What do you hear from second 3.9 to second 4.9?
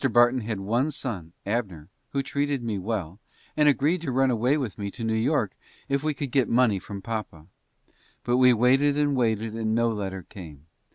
to run away with me